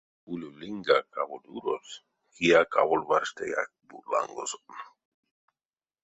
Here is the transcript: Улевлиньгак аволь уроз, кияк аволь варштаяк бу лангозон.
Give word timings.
Улевлиньгак 0.31 1.09
аволь 1.21 1.47
уроз, 1.55 1.89
кияк 2.33 2.71
аволь 2.81 3.07
варштаяк 3.09 3.69
бу 3.87 3.97
лангозон. 4.11 4.65